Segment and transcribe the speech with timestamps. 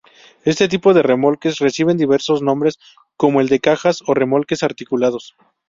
[0.45, 2.79] Este tipo de remolques reciben diversos nombres,
[3.17, 5.35] como el de cajas o remolques articulados.